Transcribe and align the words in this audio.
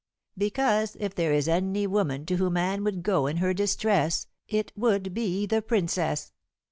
"Because 0.35 0.97
if 0.99 1.13
there 1.13 1.31
is 1.31 1.47
any 1.47 1.85
woman 1.85 2.25
to 2.25 2.37
whom 2.37 2.57
Anne 2.57 2.83
would 2.83 3.03
go 3.03 3.27
in 3.27 3.37
her 3.37 3.53
distress, 3.53 4.25
it 4.47 4.71
would 4.75 5.13
be 5.13 5.45
the 5.45 5.61
Princess. 5.61 6.31